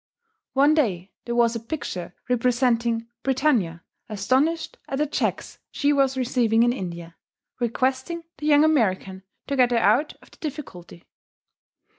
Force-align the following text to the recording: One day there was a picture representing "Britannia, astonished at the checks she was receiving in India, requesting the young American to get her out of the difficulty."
One 0.53 0.73
day 0.73 1.11
there 1.25 1.35
was 1.35 1.55
a 1.55 1.59
picture 1.59 2.15
representing 2.27 3.07
"Britannia, 3.21 3.83
astonished 4.09 4.79
at 4.89 4.97
the 4.97 5.05
checks 5.05 5.59
she 5.69 5.93
was 5.93 6.17
receiving 6.17 6.63
in 6.63 6.73
India, 6.73 7.17
requesting 7.59 8.23
the 8.39 8.47
young 8.47 8.63
American 8.63 9.21
to 9.45 9.55
get 9.55 9.69
her 9.69 9.77
out 9.77 10.15
of 10.19 10.31
the 10.31 10.37
difficulty." 10.37 11.03